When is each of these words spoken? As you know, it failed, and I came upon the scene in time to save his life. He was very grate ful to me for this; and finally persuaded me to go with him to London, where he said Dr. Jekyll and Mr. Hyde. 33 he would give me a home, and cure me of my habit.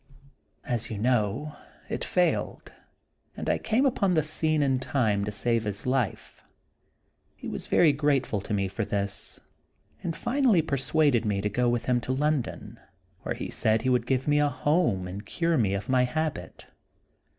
As 0.63 0.89
you 0.89 0.97
know, 0.97 1.57
it 1.87 2.03
failed, 2.03 2.73
and 3.37 3.47
I 3.47 3.59
came 3.59 3.85
upon 3.85 4.15
the 4.15 4.23
scene 4.23 4.63
in 4.63 4.79
time 4.79 5.23
to 5.25 5.31
save 5.31 5.63
his 5.63 5.85
life. 5.85 6.43
He 7.35 7.47
was 7.47 7.67
very 7.67 7.91
grate 7.93 8.25
ful 8.25 8.41
to 8.41 8.51
me 8.55 8.67
for 8.67 8.83
this; 8.83 9.39
and 10.01 10.15
finally 10.15 10.63
persuaded 10.63 11.23
me 11.23 11.39
to 11.41 11.49
go 11.49 11.69
with 11.69 11.85
him 11.85 12.01
to 12.01 12.13
London, 12.13 12.79
where 13.21 13.35
he 13.35 13.51
said 13.51 13.81
Dr. 13.81 13.83
Jekyll 13.83 13.83
and 13.83 13.83
Mr. 13.83 13.83
Hyde. 13.83 13.83
33 13.83 13.83
he 13.83 13.89
would 13.89 14.07
give 14.07 14.27
me 14.27 14.39
a 14.39 14.49
home, 14.49 15.07
and 15.07 15.25
cure 15.27 15.57
me 15.59 15.73
of 15.75 15.87
my 15.87 16.03
habit. 16.05 16.65